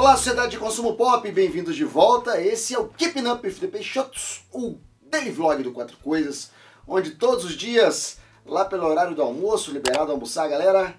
Olá, 0.00 0.16
sociedade 0.16 0.52
de 0.52 0.58
consumo 0.58 0.96
pop, 0.96 1.30
bem-vindos 1.30 1.76
de 1.76 1.84
volta. 1.84 2.40
Esse 2.40 2.74
é 2.74 2.78
o 2.78 2.88
Keeping 2.88 3.28
Up 3.28 3.46
with 3.46 3.56
the 3.56 3.66
Peixotos, 3.66 4.46
o 4.50 4.78
daily 5.02 5.30
vlog 5.30 5.62
do 5.62 5.72
Quatro 5.72 5.98
Coisas, 5.98 6.50
onde 6.88 7.10
todos 7.10 7.44
os 7.44 7.52
dias, 7.52 8.16
lá 8.46 8.64
pelo 8.64 8.86
horário 8.86 9.14
do 9.14 9.20
almoço, 9.20 9.70
liberado 9.70 10.10
almoçar, 10.10 10.48
galera, 10.48 10.98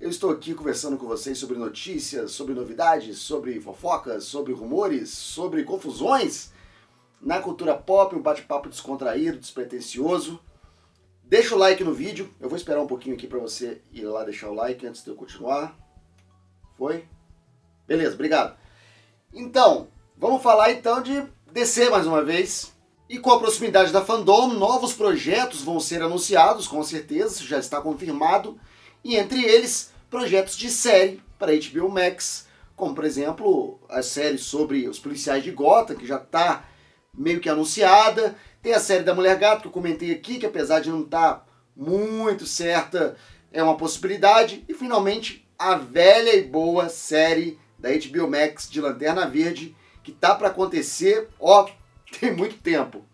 eu 0.00 0.08
estou 0.08 0.30
aqui 0.30 0.54
conversando 0.54 0.96
com 0.96 1.08
vocês 1.08 1.36
sobre 1.36 1.58
notícias, 1.58 2.30
sobre 2.30 2.54
novidades, 2.54 3.18
sobre 3.18 3.60
fofocas, 3.60 4.22
sobre 4.22 4.52
rumores, 4.52 5.10
sobre 5.10 5.64
confusões 5.64 6.52
na 7.20 7.40
cultura 7.40 7.74
pop, 7.74 8.14
um 8.14 8.22
bate-papo 8.22 8.68
descontraído, 8.68 9.40
despretensioso. 9.40 10.38
Deixa 11.24 11.56
o 11.56 11.58
like 11.58 11.82
no 11.82 11.92
vídeo, 11.92 12.32
eu 12.38 12.48
vou 12.48 12.56
esperar 12.56 12.80
um 12.80 12.86
pouquinho 12.86 13.16
aqui 13.16 13.26
para 13.26 13.40
você 13.40 13.82
ir 13.90 14.04
lá 14.04 14.22
deixar 14.22 14.50
o 14.50 14.54
like 14.54 14.86
antes 14.86 15.02
de 15.02 15.10
eu 15.10 15.16
continuar. 15.16 15.76
Foi? 16.78 17.08
Beleza, 17.86 18.14
obrigado. 18.14 18.56
Então, 19.32 19.88
vamos 20.16 20.42
falar 20.42 20.72
então 20.72 21.02
de 21.02 21.22
descer 21.52 21.90
mais 21.90 22.06
uma 22.06 22.22
vez. 22.22 22.74
E 23.08 23.18
com 23.18 23.30
a 23.30 23.38
proximidade 23.38 23.92
da 23.92 24.04
fandom, 24.04 24.48
novos 24.48 24.92
projetos 24.92 25.62
vão 25.62 25.78
ser 25.78 26.02
anunciados, 26.02 26.66
com 26.66 26.82
certeza, 26.82 27.44
já 27.44 27.58
está 27.58 27.80
confirmado 27.80 28.58
e 29.04 29.14
entre 29.14 29.44
eles 29.44 29.92
projetos 30.10 30.56
de 30.56 30.68
série 30.68 31.22
para 31.38 31.52
HBO 31.52 31.88
Max, 31.88 32.48
como 32.74 32.94
por 32.94 33.04
exemplo 33.04 33.78
a 33.88 34.02
série 34.02 34.38
sobre 34.38 34.88
os 34.88 34.98
policiais 34.98 35.44
de 35.44 35.52
Gotham, 35.52 35.94
que 35.94 36.06
já 36.06 36.16
está 36.16 36.64
meio 37.14 37.38
que 37.38 37.48
anunciada. 37.48 38.34
Tem 38.60 38.74
a 38.74 38.80
série 38.80 39.04
da 39.04 39.14
Mulher 39.14 39.38
Gato, 39.38 39.62
que 39.62 39.68
eu 39.68 39.72
comentei 39.72 40.10
aqui, 40.10 40.38
que 40.38 40.46
apesar 40.46 40.80
de 40.80 40.90
não 40.90 41.02
estar 41.02 41.34
tá 41.34 41.46
muito 41.76 42.44
certa, 42.44 43.16
é 43.52 43.62
uma 43.62 43.76
possibilidade. 43.76 44.64
E 44.68 44.74
finalmente 44.74 45.48
a 45.56 45.76
velha 45.76 46.34
e 46.34 46.42
boa 46.42 46.88
série 46.88 47.58
da 47.86 48.08
HBO 48.08 48.28
Max 48.28 48.68
de 48.68 48.80
Lanterna 48.80 49.28
Verde, 49.28 49.76
que 50.02 50.10
tá 50.10 50.34
para 50.34 50.48
acontecer, 50.48 51.28
ó, 51.38 51.68
tem 52.18 52.34
muito 52.34 52.58
tempo. 52.58 53.04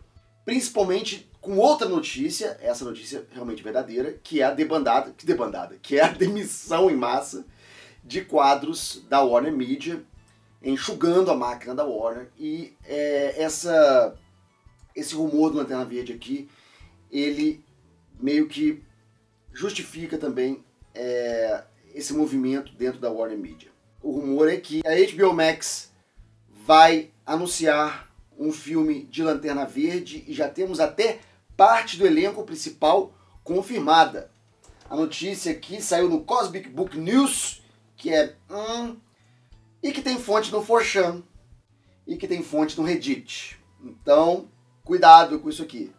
Principalmente 0.45 1.31
com 1.41 1.59
outra 1.59 1.89
notícia, 1.89 2.57
essa 2.61 2.85
notícia 2.85 3.27
realmente 3.33 3.63
verdadeira, 3.63 4.19
que 4.23 4.41
é 4.41 4.45
a 4.45 4.51
debandada, 4.51 5.13
que 5.17 5.27
debandada, 5.27 5.79
que 5.83 5.99
é 5.99 6.03
a 6.03 6.09
demissão 6.13 6.91
em 6.91 6.97
massa 6.97 7.45
de 8.03 8.25
quadros 8.25 9.05
da 9.09 9.21
Warner 9.21 9.53
Media, 9.53 10.03
enxugando 10.63 11.31
a 11.31 11.37
máquina 11.37 11.75
da 11.75 11.85
Warner. 11.85 12.31
E 12.39 12.75
é, 12.85 13.43
essa, 13.43 14.17
esse 14.95 15.15
rumor 15.15 15.51
do 15.51 15.59
Lanterna 15.59 15.85
Verde 15.85 16.13
aqui, 16.13 16.49
ele 17.11 17.65
meio 18.19 18.49
que 18.49 18.83
justifica 19.53 20.17
também 20.17 20.65
é, 20.95 21.65
esse 21.95 22.15
movimento 22.15 22.73
dentro 22.75 23.01
da 23.01 23.11
Warner 23.11 23.39
Media. 23.39 23.72
O 24.03 24.11
rumor 24.11 24.49
é 24.49 24.57
que 24.57 24.83
a 24.85 25.15
HBO 25.15 25.33
Max 25.33 25.93
vai 26.49 27.11
anunciar 27.25 28.11
um 28.37 28.51
filme 28.51 29.05
de 29.05 29.23
Lanterna 29.23 29.65
Verde 29.65 30.25
e 30.27 30.35
já 30.35 30.49
temos 30.49 30.81
até 30.81 31.21
parte 31.57 31.97
do 31.97 32.05
elenco 32.05 32.43
principal 32.43 33.15
confirmada. 33.45 34.29
A 34.91 34.97
notícia 34.97 35.53
aqui 35.53 35.81
saiu 35.81 36.09
no 36.09 36.25
Cosmic 36.25 36.69
Book 36.69 36.99
News, 36.99 37.63
que 37.97 38.13
é 38.13 38.35
hum, 38.51 38.97
e 39.81 39.93
que 39.93 40.03
tem 40.03 40.19
fonte 40.19 40.51
no 40.51 40.65
Forchan 40.65 41.23
e 42.05 42.17
que 42.17 42.27
tem 42.27 42.43
fonte 42.43 42.77
no 42.77 42.85
Reddit. 42.85 43.57
Então, 43.81 44.49
cuidado 44.85 45.39
com 45.39 45.49
isso 45.49 45.63
aqui. 45.63 45.93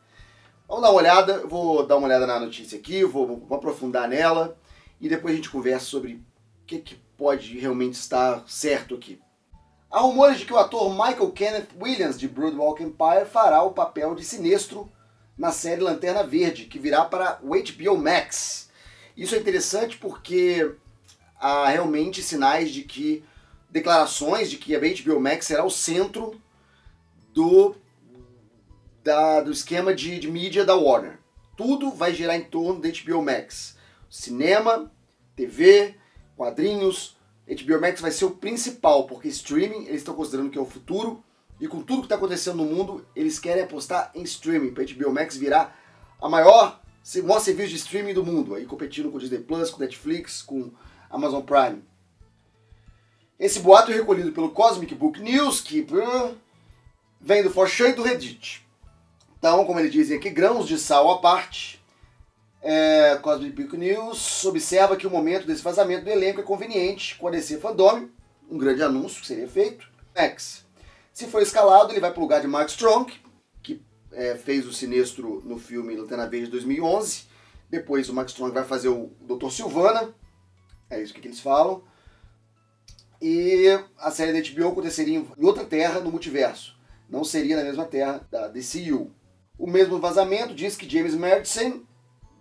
Vamos 0.67 0.83
dar 0.83 0.89
uma 0.89 0.99
olhada, 0.99 1.47
vou 1.47 1.85
dar 1.85 1.95
uma 1.95 2.07
olhada 2.07 2.27
na 2.27 2.37
notícia 2.37 2.77
aqui, 2.77 3.05
vou, 3.05 3.45
vou 3.47 3.57
aprofundar 3.57 4.09
nela 4.09 4.57
e 4.99 5.07
depois 5.07 5.33
a 5.33 5.37
gente 5.37 5.49
conversa 5.49 5.85
sobre 5.85 6.15
o 6.15 6.65
que, 6.65 6.79
que 6.79 6.97
pode 7.17 7.57
realmente 7.57 7.93
estar 7.93 8.43
certo 8.47 8.95
aqui. 8.95 9.21
Há 9.89 9.99
rumores 9.99 10.39
de 10.39 10.45
que 10.45 10.53
o 10.53 10.57
ator 10.57 10.89
Michael 10.91 11.31
Kenneth 11.31 11.69
Williams 11.79 12.17
de 12.17 12.27
Broadwalk 12.27 12.81
Empire 12.81 13.25
fará 13.31 13.61
o 13.61 13.73
papel 13.73 14.15
de 14.15 14.23
Sinestro 14.23 14.91
na 15.37 15.51
série 15.51 15.81
Lanterna 15.81 16.23
Verde, 16.23 16.65
que 16.65 16.79
virá 16.79 17.05
para 17.05 17.39
o 17.43 17.49
HBO 17.49 17.97
Max. 17.97 18.69
Isso 19.15 19.35
é 19.35 19.37
interessante 19.37 19.97
porque 19.97 20.75
há 21.39 21.67
realmente 21.67 22.23
sinais 22.23 22.71
de 22.71 22.81
que 22.81 23.23
declarações 23.69 24.49
de 24.49 24.57
que 24.57 24.75
a 24.75 24.79
HBO 24.79 25.19
Max 25.19 25.45
será 25.45 25.63
o 25.63 25.69
centro 25.69 26.41
do, 27.33 27.75
da, 29.03 29.41
do 29.41 29.51
esquema 29.51 29.93
de, 29.93 30.19
de 30.19 30.29
mídia 30.29 30.65
da 30.65 30.75
Warner. 30.75 31.19
Tudo 31.55 31.91
vai 31.91 32.13
girar 32.13 32.35
em 32.35 32.43
torno 32.43 32.81
da 32.81 32.89
HBO 32.89 33.21
Max. 33.21 33.77
Cinema, 34.09 34.91
TV, 35.35 35.95
quadrinhos. 36.35 37.15
HBO 37.47 37.81
Max 37.81 37.99
vai 37.99 38.11
ser 38.11 38.25
o 38.25 38.31
principal, 38.31 39.05
porque 39.05 39.27
streaming 39.27 39.85
eles 39.85 39.97
estão 39.97 40.15
considerando 40.15 40.49
que 40.49 40.57
é 40.57 40.61
o 40.61 40.65
futuro 40.65 41.23
e 41.59 41.67
com 41.67 41.81
tudo 41.81 41.99
que 41.99 42.05
está 42.05 42.15
acontecendo 42.15 42.57
no 42.57 42.65
mundo, 42.65 43.05
eles 43.15 43.39
querem 43.39 43.63
apostar 43.63 44.11
em 44.15 44.23
streaming, 44.23 44.73
para 44.73 44.83
HBO 44.83 45.13
Max 45.13 45.37
virar 45.37 45.77
a 46.21 46.27
maior, 46.27 46.81
maior 47.23 47.39
serviço 47.39 47.69
de 47.69 47.75
streaming 47.77 48.13
do 48.13 48.25
mundo, 48.25 48.55
aí 48.55 48.65
competindo 48.65 49.11
com 49.11 49.17
Disney 49.17 49.39
Plus, 49.39 49.69
com 49.69 49.79
Netflix, 49.79 50.41
com 50.41 50.71
Amazon 51.09 51.41
Prime. 51.41 51.83
Esse 53.39 53.59
boato 53.59 53.91
é 53.91 53.95
recolhido 53.95 54.31
pelo 54.31 54.51
Cosmic 54.51 54.95
Book 54.95 55.21
News, 55.21 55.59
que 55.61 55.81
uh, 55.81 56.35
vem 57.19 57.43
do 57.43 57.49
Forchan 57.49 57.89
e 57.89 57.93
do 57.93 58.03
Reddit. 58.03 58.65
Então, 59.37 59.65
como 59.65 59.79
eles 59.79 59.91
dizem 59.91 60.17
aqui, 60.17 60.29
grãos 60.29 60.67
de 60.67 60.77
sal 60.77 61.11
à 61.11 61.19
parte, 61.19 61.82
é, 62.63 63.19
Cosmic 63.21 63.61
Book 63.61 63.77
News 63.77 64.45
observa 64.45 64.95
que 64.95 65.05
o 65.05 65.11
momento 65.11 65.45
desse 65.45 65.61
vazamento 65.61 66.05
do 66.05 66.09
elenco 66.09 66.39
é 66.39 66.43
conveniente 66.43 67.17
com 67.17 67.27
a 67.27 67.31
DC 67.31 67.57
Fandom, 67.57 68.07
um 68.49 68.57
grande 68.57 68.81
anúncio 68.81 69.19
que 69.19 69.27
seria 69.27 69.49
feito. 69.49 69.85
Max. 70.15 70.65
Se 71.11 71.27
for 71.27 71.41
escalado, 71.41 71.91
ele 71.91 71.99
vai 71.99 72.11
para 72.11 72.19
o 72.19 72.23
lugar 72.23 72.39
de 72.39 72.47
Mark 72.47 72.69
Strong, 72.69 73.11
que 73.61 73.81
é, 74.13 74.35
fez 74.35 74.65
o 74.65 74.73
Sinestro 74.73 75.41
no 75.45 75.59
filme 75.59 75.95
Lanterna 75.95 76.27
Verde 76.27 76.45
de 76.45 76.51
2011. 76.51 77.25
Depois 77.69 78.07
o 78.07 78.13
Mark 78.13 78.29
Strong 78.29 78.53
vai 78.53 78.63
fazer 78.63 78.87
o 78.87 79.11
Dr. 79.21 79.49
Silvana. 79.49 80.13
É 80.89 81.01
isso 81.01 81.13
que 81.13 81.27
eles 81.27 81.41
falam. 81.41 81.83
E 83.21 83.67
a 83.97 84.09
série 84.09 84.31
da 84.31 84.49
HBO 84.49 84.69
aconteceria 84.69 85.17
em 85.17 85.45
outra 85.45 85.65
terra 85.65 85.99
no 85.99 86.11
multiverso. 86.11 86.77
Não 87.09 87.23
seria 87.23 87.57
na 87.57 87.63
mesma 87.63 87.85
terra 87.85 88.25
da 88.31 88.47
DCU. 88.47 89.11
O 89.57 89.69
mesmo 89.69 89.99
vazamento 89.99 90.55
diz 90.55 90.75
que 90.75 90.89
James 90.89 91.15
Madison, 91.15 91.83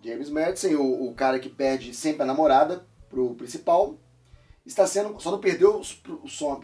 James 0.03 0.29
Madison, 0.29 0.75
o, 0.75 1.09
o 1.09 1.13
cara 1.13 1.39
que 1.39 1.49
perde 1.49 1.93
sempre 1.93 2.23
a 2.23 2.25
namorada 2.25 2.85
pro 3.09 3.35
principal, 3.35 3.97
está 4.65 4.85
sendo 4.85 5.19
só 5.19 5.31
não 5.31 5.39
perdeu 5.39 5.81
pro, 6.01 6.17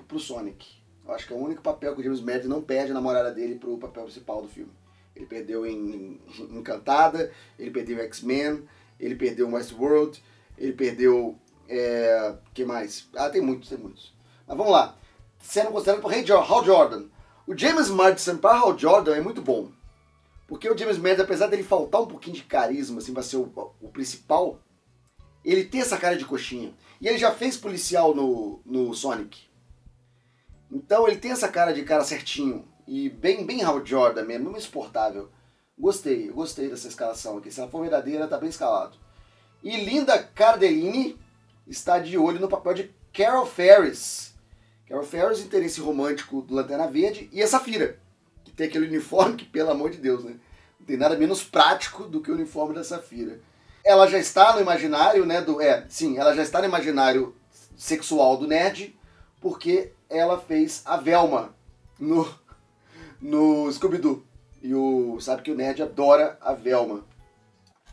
pro 0.07 0.19
Sonic. 0.19 0.79
Eu 1.05 1.13
acho 1.13 1.27
que 1.27 1.33
é 1.33 1.35
o 1.35 1.39
único 1.39 1.61
papel 1.61 1.95
que 1.95 2.01
o 2.01 2.03
James 2.03 2.21
Madison 2.21 2.49
não 2.49 2.61
perde 2.61 2.91
a 2.91 2.93
namorada 2.93 3.31
dele 3.31 3.55
pro 3.55 3.77
papel 3.77 4.03
principal 4.03 4.41
do 4.41 4.47
filme. 4.47 4.71
Ele 5.15 5.25
perdeu 5.25 5.65
em 5.65 6.21
Encantada, 6.51 7.31
ele 7.57 7.71
perdeu 7.71 7.97
em 7.97 8.01
X-Men, 8.01 8.63
ele 8.99 9.15
perdeu 9.15 9.49
em 9.49 9.53
Westworld, 9.53 10.21
ele 10.57 10.73
perdeu. 10.73 11.37
É, 11.67 12.35
que 12.53 12.65
mais? 12.65 13.07
Ah, 13.15 13.29
tem 13.29 13.41
muitos, 13.41 13.69
tem 13.69 13.77
muitos. 13.77 14.13
Mas 14.47 14.57
vamos 14.57 14.71
lá. 14.71 14.95
Sendo 15.39 15.71
considerado 15.71 16.01
por 16.01 16.11
Hal 16.13 16.65
Jordan. 16.65 17.05
O 17.45 17.57
James 17.57 17.89
Madison 17.89 18.37
para 18.37 18.57
Hal 18.57 18.77
Jordan 18.77 19.15
é 19.15 19.21
muito 19.21 19.41
bom. 19.41 19.71
Porque 20.49 20.67
o 20.67 20.75
James 20.75 20.97
Madison, 20.97 21.21
apesar 21.21 21.45
dele 21.45 21.61
faltar 21.61 22.01
um 22.01 22.07
pouquinho 22.07 22.35
de 22.35 22.43
carisma, 22.43 22.97
assim, 22.97 23.13
pra 23.13 23.21
ser 23.21 23.37
o, 23.37 23.71
o 23.79 23.89
principal, 23.89 24.59
ele 25.45 25.63
tem 25.63 25.79
essa 25.79 25.95
cara 25.95 26.17
de 26.17 26.25
coxinha. 26.25 26.73
E 26.99 27.07
ele 27.07 27.19
já 27.19 27.31
fez 27.31 27.55
policial 27.55 28.15
no, 28.15 28.59
no 28.65 28.91
Sonic. 28.95 29.47
Então 30.71 31.07
ele 31.07 31.17
tem 31.17 31.31
essa 31.31 31.47
cara 31.47 31.71
de 31.71 31.83
cara 31.83 32.03
certinho 32.03 32.67
e 32.87 33.09
bem 33.09 33.45
bem 33.45 33.63
Hal 33.63 33.85
Jordan 33.85 34.25
mesmo, 34.25 34.45
muito 34.45 34.59
exportável. 34.59 35.29
Gostei, 35.77 36.29
gostei 36.29 36.67
dessa 36.67 36.87
escalação 36.87 37.37
aqui. 37.37 37.51
Se 37.51 37.59
ela 37.61 37.69
for 37.69 37.81
verdadeira, 37.81 38.27
tá 38.27 38.37
bem 38.39 38.49
escalado. 38.49 38.97
E 39.63 39.85
Linda 39.85 40.17
Cardellini 40.17 41.15
está 41.67 41.99
de 41.99 42.17
olho 42.17 42.39
no 42.39 42.49
papel 42.49 42.73
de 42.73 42.95
Carol 43.13 43.45
Ferris. 43.45 44.33
Carol 44.87 45.03
Ferris, 45.03 45.41
interesse 45.41 45.79
romântico 45.79 46.41
do 46.41 46.55
Lanterna 46.55 46.87
Verde, 46.87 47.29
e 47.31 47.43
a 47.43 47.47
Safira, 47.47 47.99
tem 48.59 48.67
aquele 48.67 48.87
uniforme 48.87 49.37
que, 49.37 49.45
pelo 49.45 49.71
amor 49.71 49.89
de 49.89 49.99
Deus, 49.99 50.25
né? 50.25 50.35
Não 50.77 50.85
tem 50.85 50.97
nada 50.97 51.17
menos 51.17 51.41
prático 51.41 52.03
do 52.03 52.19
que 52.19 52.29
o 52.29 52.33
uniforme 52.33 52.75
da 52.75 52.83
Safira. 52.83 53.39
Ela 53.85 54.05
já 54.05 54.19
está 54.19 54.53
no 54.53 54.59
imaginário, 54.59 55.25
né? 55.25 55.41
Do, 55.41 55.61
é, 55.61 55.85
sim, 55.87 56.17
ela 56.17 56.35
já 56.35 56.43
está 56.43 56.59
no 56.59 56.65
imaginário 56.65 57.33
sexual 57.77 58.35
do 58.35 58.45
nerd, 58.45 58.93
porque 59.39 59.93
ela 60.09 60.37
fez 60.37 60.81
a 60.83 60.97
Velma 60.97 61.55
no, 61.97 62.29
no 63.21 63.71
Scooby-Doo. 63.71 64.25
E 64.61 64.75
o, 64.75 65.17
sabe 65.21 65.41
que 65.41 65.51
o 65.51 65.55
nerd 65.55 65.81
adora 65.81 66.37
a 66.41 66.51
Velma. 66.51 67.05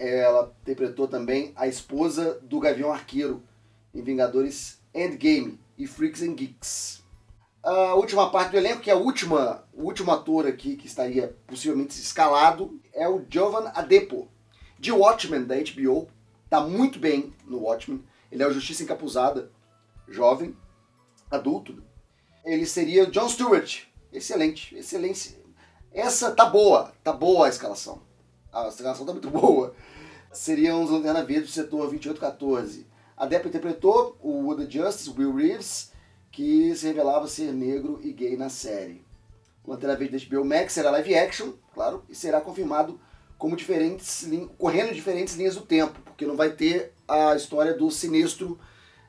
Ela 0.00 0.52
interpretou 0.62 1.06
também 1.06 1.52
a 1.54 1.68
esposa 1.68 2.40
do 2.42 2.58
Gavião 2.58 2.92
Arqueiro 2.92 3.40
em 3.94 4.02
Vingadores 4.02 4.80
Endgame 4.92 5.60
e 5.78 5.86
Freaks 5.86 6.22
and 6.22 6.34
Geeks. 6.34 7.05
A 7.66 7.96
última 7.96 8.30
parte 8.30 8.52
do 8.52 8.58
elenco, 8.58 8.80
que 8.80 8.90
é 8.90 8.92
a 8.92 8.96
última, 8.96 9.64
o 9.74 9.82
último 9.82 10.12
ator 10.12 10.46
aqui 10.46 10.76
que 10.76 10.86
estaria 10.86 11.36
possivelmente 11.48 12.00
escalado, 12.00 12.80
é 12.94 13.08
o 13.08 13.26
Jovan 13.28 13.72
Adepo, 13.74 14.28
de 14.78 14.92
Watchmen 14.92 15.42
da 15.42 15.56
HBO. 15.56 16.08
Tá 16.48 16.60
muito 16.60 17.00
bem 17.00 17.34
no 17.44 17.64
Watchmen. 17.64 18.04
Ele 18.30 18.40
é 18.40 18.46
o 18.46 18.52
Justiça 18.52 18.84
Encapuzada, 18.84 19.50
jovem, 20.06 20.56
adulto. 21.28 21.82
ele 22.44 22.64
seria 22.66 23.02
o 23.02 23.10
John 23.10 23.28
Stewart. 23.28 23.82
Excelente, 24.12 24.72
excelente. 24.76 25.36
Essa 25.92 26.30
tá 26.30 26.44
boa, 26.46 26.92
tá 27.02 27.12
boa 27.12 27.46
a 27.46 27.48
escalação. 27.48 28.00
A 28.52 28.68
escalação 28.68 29.04
tá 29.04 29.10
muito 29.10 29.26
boa. 29.32 29.74
Seriam 30.30 30.84
os 30.84 30.90
Lanterna 30.90 31.24
Verde 31.24 31.46
do 31.46 31.50
setor 31.50 31.88
2814. 31.88 32.86
A 33.16 33.26
Depp 33.26 33.48
interpretou 33.48 34.16
o 34.22 34.44
Wood 34.44 34.72
Justice, 34.72 35.10
Will 35.10 35.34
Reeves, 35.34 35.95
que 36.36 36.76
se 36.76 36.86
revelava 36.86 37.26
ser 37.26 37.50
negro 37.50 37.98
e 38.02 38.12
gay 38.12 38.36
na 38.36 38.50
série. 38.50 39.02
O 39.64 39.70
Lanterna 39.70 39.96
Verde 39.96 40.18
da 40.18 40.36
HBO 40.36 40.44
Max 40.44 40.74
será 40.74 40.90
live 40.90 41.14
action, 41.14 41.54
claro, 41.72 42.04
e 42.10 42.14
será 42.14 42.42
confirmado 42.42 43.00
como 43.38 43.56
diferentes, 43.56 44.28
correndo 44.58 44.92
diferentes 44.92 45.34
linhas 45.34 45.54
do 45.54 45.62
tempo, 45.62 45.98
porque 46.04 46.26
não 46.26 46.36
vai 46.36 46.50
ter 46.50 46.92
a 47.08 47.34
história 47.34 47.72
do 47.72 47.90
Sinistro 47.90 48.60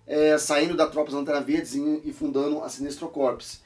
é, 0.08 0.38
saindo 0.38 0.74
da 0.74 0.88
Tropa 0.88 1.12
Lanterna 1.12 1.42
Verdes 1.42 1.76
e 1.76 2.14
fundando 2.14 2.64
a 2.64 2.70
Sinestro 2.70 3.10
Corps. 3.10 3.62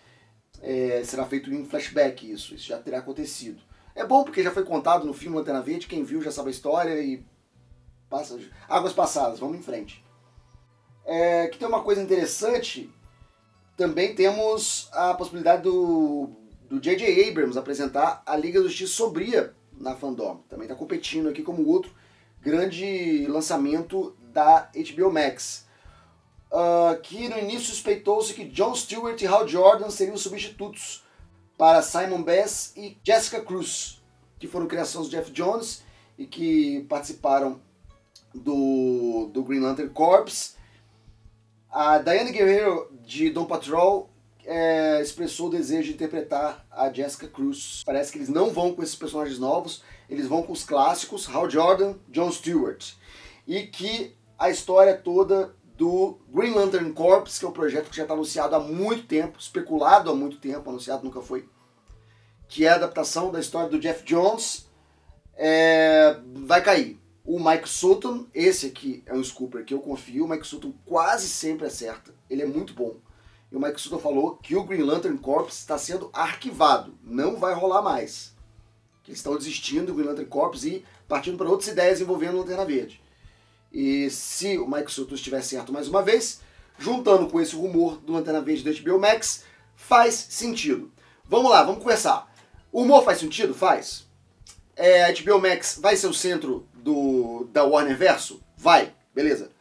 É, 0.59 1.03
será 1.05 1.27
feito 1.27 1.53
em 1.53 1.63
flashback 1.63 2.31
isso, 2.31 2.55
isso 2.55 2.65
já 2.65 2.79
terá 2.79 2.97
acontecido. 2.97 3.61
É 3.93 4.03
bom 4.03 4.23
porque 4.23 4.41
já 4.41 4.49
foi 4.49 4.65
contado 4.65 5.05
no 5.05 5.13
filme 5.13 5.37
Lanterna 5.37 5.61
Verde, 5.61 5.85
quem 5.85 6.03
viu 6.03 6.19
já 6.19 6.31
sabe 6.31 6.47
a 6.47 6.51
história 6.51 6.99
e 6.99 7.23
passa 8.09 8.39
águas 8.67 8.91
passadas, 8.91 9.37
vamos 9.37 9.59
em 9.59 9.61
frente. 9.61 10.03
É, 11.05 11.47
que 11.47 11.59
tem 11.59 11.67
uma 11.67 11.83
coisa 11.83 12.01
interessante, 12.01 12.91
também 13.81 14.13
temos 14.13 14.89
a 14.91 15.11
possibilidade 15.15 15.63
do 15.63 16.29
J.J. 16.69 17.27
Abrams 17.27 17.57
apresentar 17.57 18.21
a 18.27 18.37
Liga 18.37 18.61
da 18.61 18.67
Justiça 18.67 18.93
Sombria 18.93 19.55
na 19.75 19.95
Fandom. 19.95 20.43
Também 20.47 20.65
está 20.65 20.75
competindo 20.75 21.27
aqui 21.27 21.41
como 21.41 21.67
outro 21.67 21.91
grande 22.39 23.25
lançamento 23.25 24.15
da 24.31 24.69
HBO 24.75 25.11
Max. 25.11 25.65
Uh, 26.51 27.01
que 27.01 27.27
no 27.27 27.39
início 27.39 27.69
suspeitou-se 27.69 28.35
que 28.35 28.45
Jon 28.45 28.75
Stewart 28.75 29.19
e 29.19 29.25
Hal 29.25 29.47
Jordan 29.47 29.89
seriam 29.89 30.15
substitutos 30.15 31.03
para 31.57 31.81
Simon 31.81 32.21
Bass 32.21 32.73
e 32.77 32.99
Jessica 33.03 33.41
Cruz, 33.41 33.99
que 34.37 34.47
foram 34.47 34.67
criações 34.67 35.09
de 35.09 35.17
Jeff 35.17 35.31
Jones 35.31 35.81
e 36.19 36.27
que 36.27 36.85
participaram 36.87 37.59
do, 38.31 39.31
do 39.33 39.41
Green 39.41 39.61
Lantern 39.61 39.89
Corps. 39.89 40.60
A 41.71 41.99
Diane 41.99 42.33
Guerrero 42.33 42.91
de 43.01 43.29
Don 43.29 43.45
Patrol 43.45 44.09
é, 44.45 44.99
expressou 45.01 45.47
o 45.47 45.51
desejo 45.51 45.87
de 45.87 45.93
interpretar 45.93 46.65
a 46.69 46.91
Jessica 46.91 47.29
Cruz. 47.29 47.81
Parece 47.85 48.11
que 48.11 48.17
eles 48.17 48.27
não 48.27 48.49
vão 48.49 48.75
com 48.75 48.83
esses 48.83 48.95
personagens 48.95 49.39
novos, 49.39 49.81
eles 50.09 50.27
vão 50.27 50.43
com 50.43 50.51
os 50.51 50.65
clássicos, 50.65 51.29
Hal 51.33 51.49
Jordan, 51.49 51.95
Jon 52.09 52.29
Stewart. 52.29 52.95
E 53.47 53.63
que 53.67 54.13
a 54.37 54.49
história 54.49 54.97
toda 54.97 55.55
do 55.77 56.19
Green 56.27 56.53
Lantern 56.53 56.91
Corps, 56.91 57.39
que 57.39 57.45
é 57.45 57.47
um 57.47 57.53
projeto 57.53 57.89
que 57.89 57.95
já 57.95 58.03
está 58.03 58.15
anunciado 58.15 58.53
há 58.53 58.59
muito 58.59 59.07
tempo, 59.07 59.39
especulado 59.39 60.11
há 60.11 60.13
muito 60.13 60.39
tempo, 60.39 60.69
anunciado 60.69 61.05
nunca 61.05 61.21
foi, 61.21 61.47
que 62.49 62.65
é 62.65 62.69
a 62.69 62.75
adaptação 62.75 63.31
da 63.31 63.39
história 63.39 63.69
do 63.69 63.79
Jeff 63.79 64.03
Jones, 64.03 64.69
é, 65.37 66.17
vai 66.35 66.61
cair. 66.61 67.00
O 67.23 67.39
Mike 67.39 67.69
Sutton, 67.69 68.25
esse 68.33 68.65
aqui 68.65 69.03
é 69.05 69.13
um 69.13 69.23
Scooper 69.23 69.63
que 69.63 69.73
eu 69.73 69.79
confio, 69.79 70.25
o 70.25 70.27
Mike 70.27 70.45
Sutton 70.45 70.73
quase 70.85 71.27
sempre 71.27 71.67
acerta, 71.67 72.13
ele 72.29 72.41
é 72.41 72.45
muito 72.45 72.73
bom. 72.73 72.95
E 73.51 73.55
o 73.55 73.59
Mike 73.59 73.79
Sutton 73.79 73.99
falou 73.99 74.37
que 74.37 74.55
o 74.55 74.63
Green 74.63 74.81
Lantern 74.81 75.17
Corps 75.17 75.53
está 75.53 75.77
sendo 75.77 76.09
arquivado, 76.13 76.97
não 77.03 77.35
vai 77.35 77.53
rolar 77.53 77.81
mais. 77.81 78.33
Que 79.03 79.11
eles 79.11 79.19
estão 79.19 79.37
desistindo 79.37 79.87
do 79.87 79.93
Green 79.93 80.07
Lantern 80.07 80.29
Corps 80.29 80.63
e 80.63 80.83
partindo 81.07 81.37
para 81.37 81.49
outras 81.49 81.69
ideias 81.69 82.01
envolvendo 82.01 82.37
Lanterna 82.37 82.65
Verde. 82.65 83.01
E 83.71 84.09
se 84.09 84.57
o 84.57 84.67
Mike 84.67 84.91
Sutton 84.91 85.15
estiver 85.15 85.41
certo 85.41 85.71
mais 85.71 85.87
uma 85.87 86.01
vez, 86.01 86.41
juntando 86.79 87.27
com 87.27 87.39
esse 87.39 87.55
rumor 87.55 87.97
do 87.97 88.13
Lanterna 88.13 88.41
Verde 88.41 88.63
da 88.63 88.71
HBO 88.71 88.99
Max, 88.99 89.43
faz 89.75 90.15
sentido. 90.15 90.91
Vamos 91.25 91.51
lá, 91.51 91.63
vamos 91.63 91.83
conversar. 91.83 92.33
O 92.71 92.81
humor 92.81 93.03
faz 93.03 93.19
sentido? 93.19 93.53
Faz. 93.53 94.07
É, 94.75 95.05
a 95.05 95.13
HBO 95.13 95.39
Max 95.39 95.77
vai 95.81 95.95
ser 95.95 96.07
o 96.07 96.13
centro 96.13 96.67
do, 96.81 97.47
da 97.51 97.63
Warner 97.63 97.97
Verso? 97.97 98.41
Vai, 98.57 98.93
beleza. 99.13 99.51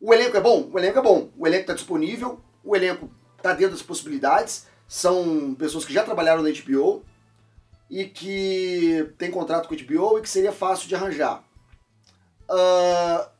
O 0.00 0.12
elenco 0.12 0.36
é 0.36 0.40
bom? 0.40 0.68
O 0.72 0.78
elenco 0.78 0.98
é 0.98 1.02
bom. 1.02 1.30
O 1.36 1.46
elenco 1.46 1.62
está 1.62 1.74
disponível, 1.74 2.40
o 2.64 2.74
elenco 2.74 3.10
está 3.36 3.52
dentro 3.52 3.72
das 3.72 3.82
possibilidades. 3.82 4.66
São 4.88 5.54
pessoas 5.54 5.84
que 5.84 5.92
já 5.92 6.02
trabalharam 6.02 6.42
na 6.42 6.50
HBO 6.50 7.04
e 7.88 8.06
que 8.06 9.12
tem 9.18 9.30
contrato 9.30 9.68
com 9.68 9.74
a 9.74 9.76
HBO 9.76 10.18
e 10.18 10.22
que 10.22 10.28
seria 10.28 10.52
fácil 10.52 10.88
de 10.88 10.94
arranjar. 10.94 11.44
Uh, 12.50 13.30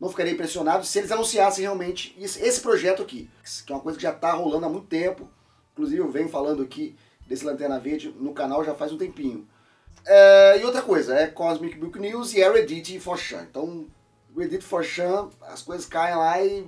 não 0.00 0.08
ficaria 0.08 0.32
impressionado 0.32 0.84
se 0.84 0.98
eles 0.98 1.12
anunciassem 1.12 1.62
realmente 1.62 2.16
esse 2.18 2.60
projeto 2.60 3.02
aqui, 3.02 3.30
que 3.64 3.72
é 3.72 3.76
uma 3.76 3.82
coisa 3.82 3.96
que 3.96 4.02
já 4.02 4.10
está 4.10 4.32
rolando 4.32 4.66
há 4.66 4.68
muito 4.68 4.86
tempo. 4.86 5.28
Inclusive 5.72 6.00
eu 6.00 6.10
venho 6.10 6.28
falando 6.28 6.62
aqui 6.62 6.96
desse 7.26 7.44
Lanterna 7.44 7.78
Verde 7.78 8.14
no 8.18 8.32
canal 8.32 8.64
já 8.64 8.74
faz 8.74 8.92
um 8.92 8.98
tempinho. 8.98 9.46
Uh, 10.02 10.60
e 10.60 10.64
outra 10.64 10.82
coisa, 10.82 11.14
é 11.14 11.26
Cosmic 11.28 11.78
Book 11.78 11.98
News 11.98 12.34
e 12.34 12.40
é 12.40 12.50
Reddit 12.50 12.98
Forchan. 12.98 13.46
Então, 13.48 13.86
Reddit 14.36 14.64
Forchan, 14.64 15.28
as 15.42 15.62
coisas 15.62 15.86
caem 15.86 16.16
lá 16.16 16.42
e 16.42 16.66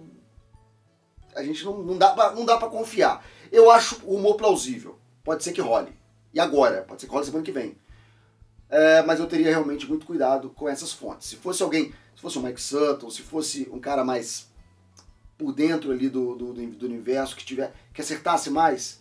a 1.35 1.43
gente 1.43 1.65
não, 1.65 1.79
não 1.79 1.99
dá 1.99 2.11
pra, 2.11 2.33
não 2.33 2.45
dá 2.45 2.57
pra 2.57 2.69
confiar. 2.69 3.25
Eu 3.51 3.71
acho 3.71 4.01
o 4.05 4.17
humor 4.17 4.37
plausível. 4.37 4.99
Pode 5.23 5.43
ser 5.43 5.53
que 5.53 5.61
role. 5.61 5.93
E 6.33 6.39
agora? 6.39 6.83
Pode 6.83 7.01
ser 7.01 7.07
que 7.07 7.13
role 7.13 7.27
semana 7.27 7.45
que 7.45 7.53
vem. 7.53 7.77
É, 8.69 9.03
mas 9.03 9.21
eu 9.21 9.27
teria 9.27 9.51
realmente 9.51 9.89
muito 9.89 10.07
cuidado 10.07 10.51
com 10.51 10.69
essas 10.69 10.93
fontes. 10.93 11.29
Se 11.29 11.37
fosse 11.37 11.63
alguém, 11.63 11.93
se 12.15 12.23
fosse 12.23 12.39
o 12.39 12.43
Mike 12.43 12.61
Sutton, 12.61 13.11
se 13.11 13.23
fosse 13.23 13.69
um 13.73 13.81
cara 13.81 14.05
mais 14.05 14.49
por 15.37 15.53
dentro 15.53 15.91
ali 15.91 16.09
do, 16.09 16.35
do, 16.35 16.53
do 16.53 16.87
universo, 16.87 17.37
que 17.37 17.45
tiver 17.45 17.73
que 17.93 18.01
acertasse 18.01 18.51
mais, 18.51 19.01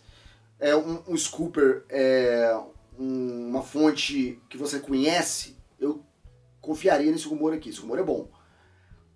é, 0.58 0.74
um, 0.74 1.02
um 1.08 1.16
scooper, 1.16 1.84
é, 1.88 2.56
um, 2.98 3.48
uma 3.48 3.62
fonte 3.62 4.40
que 4.48 4.58
você 4.58 4.78
conhece, 4.80 5.56
eu 5.78 6.04
confiaria 6.60 7.10
nesse 7.10 7.26
rumor 7.26 7.52
aqui. 7.52 7.70
Esse 7.70 7.80
rumor 7.80 7.98
é 7.98 8.02
bom. 8.02 8.28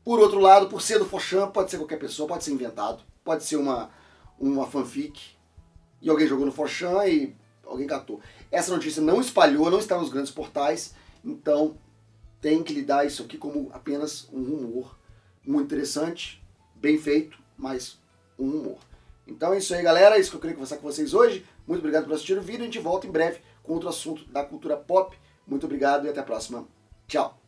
Por 0.05 0.21
outro 0.21 0.39
lado, 0.39 0.69
por 0.69 0.81
ser 0.81 0.99
do 0.99 1.05
Fochamp, 1.05 1.53
pode 1.53 1.71
ser 1.71 1.79
qualquer 1.79 1.99
pessoa, 1.99 2.29
pode 2.29 2.45
ser 2.45 2.53
inventado, 2.53 3.03
pode 3.23 3.45
ser 3.45 3.57
uma, 3.57 3.91
uma 4.39 4.67
fanfic, 4.67 5.39
e 6.01 6.09
alguém 6.09 6.27
jogou 6.27 6.47
no 6.47 6.53
Forchan 6.53 7.07
e 7.07 7.35
alguém 7.67 7.87
catou. 7.87 8.21
Essa 8.51 8.73
notícia 8.73 9.03
não 9.03 9.21
espalhou, 9.21 9.71
não 9.71 9.79
está 9.79 9.99
nos 9.99 10.09
grandes 10.09 10.31
portais, 10.31 10.95
então 11.25 11.77
tem 12.41 12.63
que 12.63 12.73
lidar 12.73 13.05
isso 13.05 13.23
aqui 13.23 13.37
como 13.37 13.71
apenas 13.73 14.29
um 14.33 14.43
rumor 14.43 14.97
muito 15.45 15.67
interessante, 15.67 16.43
bem 16.75 16.99
feito, 16.99 17.39
mas 17.57 17.99
um 18.39 18.49
rumor. 18.49 18.79
Então 19.27 19.53
é 19.53 19.58
isso 19.58 19.75
aí, 19.75 19.82
galera. 19.82 20.17
É 20.17 20.20
isso 20.20 20.31
que 20.31 20.37
eu 20.37 20.41
queria 20.41 20.55
conversar 20.55 20.77
com 20.77 20.91
vocês 20.91 21.13
hoje. 21.13 21.44
Muito 21.67 21.81
obrigado 21.81 22.05
por 22.05 22.15
assistir 22.15 22.39
o 22.39 22.43
vídeo. 22.43 22.63
A 22.63 22.65
gente 22.65 22.79
volta 22.79 23.06
em 23.06 23.11
breve 23.11 23.41
com 23.69 23.75
outro 23.75 23.91
assunto 23.91 24.25
da 24.32 24.43
cultura 24.43 24.77
pop. 24.77 25.17
Muito 25.46 25.67
obrigado 25.67 26.06
e 26.06 26.08
até 26.08 26.20
a 26.20 26.25
próxima. 26.25 26.67
Tchau! 27.06 27.47